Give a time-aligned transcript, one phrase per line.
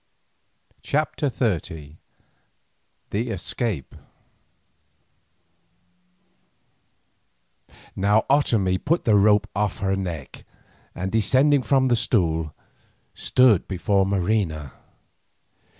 [0.81, 1.97] CHAPTER XXX
[3.11, 3.93] THE ESCAPE
[7.95, 10.43] Now Otomie put the rope off her neck,
[10.95, 12.55] and descending from the stool,
[13.13, 14.73] stood before Marina.